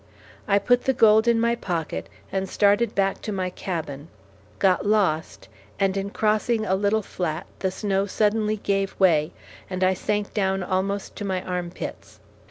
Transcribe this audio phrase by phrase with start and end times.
[0.47, 4.07] I put the gold in my pocket, and started back to my cabin;
[4.57, 5.47] got lost,
[5.79, 9.31] and in crossing a little flat the snow suddenly gave way,
[9.69, 12.19] and I sank down almost to my arm pits.